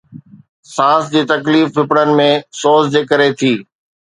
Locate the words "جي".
1.13-1.21, 2.93-3.01